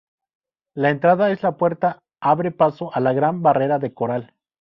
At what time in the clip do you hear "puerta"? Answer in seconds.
1.57-1.99